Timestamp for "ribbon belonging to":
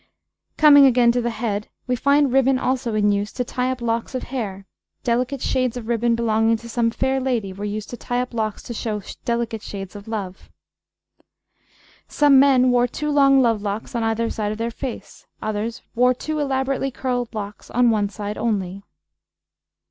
5.87-6.67